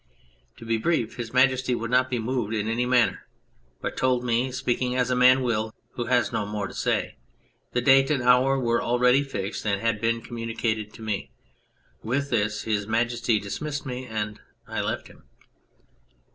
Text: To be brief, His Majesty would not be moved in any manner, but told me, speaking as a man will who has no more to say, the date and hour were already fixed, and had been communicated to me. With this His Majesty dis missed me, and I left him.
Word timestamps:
To 0.57 0.65
be 0.65 0.77
brief, 0.79 1.17
His 1.17 1.31
Majesty 1.31 1.75
would 1.75 1.91
not 1.91 2.09
be 2.09 2.17
moved 2.17 2.55
in 2.55 2.67
any 2.67 2.87
manner, 2.87 3.27
but 3.81 3.95
told 3.95 4.23
me, 4.23 4.51
speaking 4.51 4.95
as 4.95 5.11
a 5.11 5.15
man 5.15 5.43
will 5.43 5.75
who 5.91 6.05
has 6.07 6.33
no 6.33 6.43
more 6.43 6.65
to 6.67 6.73
say, 6.73 7.17
the 7.73 7.81
date 7.81 8.09
and 8.09 8.23
hour 8.23 8.59
were 8.59 8.81
already 8.81 9.21
fixed, 9.21 9.63
and 9.63 9.79
had 9.79 10.01
been 10.01 10.19
communicated 10.23 10.91
to 10.95 11.03
me. 11.03 11.29
With 12.01 12.31
this 12.31 12.63
His 12.63 12.87
Majesty 12.87 13.37
dis 13.37 13.61
missed 13.61 13.85
me, 13.85 14.07
and 14.07 14.39
I 14.67 14.81
left 14.81 15.07
him. 15.07 15.21